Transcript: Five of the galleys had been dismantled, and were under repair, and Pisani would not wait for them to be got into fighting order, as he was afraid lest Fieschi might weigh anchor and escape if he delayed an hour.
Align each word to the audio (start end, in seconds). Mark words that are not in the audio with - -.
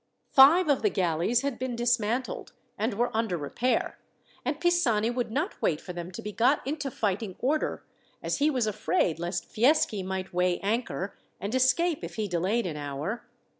Five 0.31 0.67
of 0.67 0.81
the 0.81 0.89
galleys 0.89 1.43
had 1.43 1.59
been 1.59 1.75
dismantled, 1.75 2.53
and 2.75 2.95
were 2.95 3.15
under 3.15 3.37
repair, 3.37 3.99
and 4.43 4.59
Pisani 4.59 5.11
would 5.11 5.29
not 5.31 5.61
wait 5.61 5.79
for 5.79 5.93
them 5.93 6.09
to 6.13 6.23
be 6.23 6.31
got 6.31 6.65
into 6.65 6.89
fighting 6.89 7.35
order, 7.37 7.85
as 8.23 8.39
he 8.39 8.49
was 8.49 8.65
afraid 8.65 9.19
lest 9.19 9.45
Fieschi 9.45 10.01
might 10.01 10.33
weigh 10.33 10.59
anchor 10.61 11.15
and 11.39 11.53
escape 11.53 12.03
if 12.03 12.15
he 12.15 12.27
delayed 12.27 12.65
an 12.65 12.77
hour. 12.77 13.27